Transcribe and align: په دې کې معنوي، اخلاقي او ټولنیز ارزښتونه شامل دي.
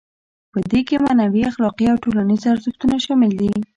په 0.51 0.59
دې 0.71 0.81
کې 0.87 0.95
معنوي، 1.05 1.41
اخلاقي 1.49 1.85
او 1.89 1.97
ټولنیز 2.03 2.41
ارزښتونه 2.53 2.95
شامل 3.05 3.31
دي. 3.41 3.51